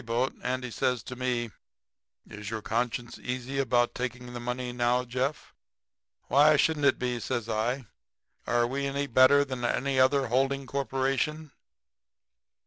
[0.01, 1.51] "]"On the ferryboat Andy says to me:
[2.27, 5.53] 'Is your conscience easy about taking the money now, Jeff?'
[6.23, 7.85] "'Why shouldn't it be?' says I.
[8.47, 11.51] 'Are we any better than any other Holding Corporation?'"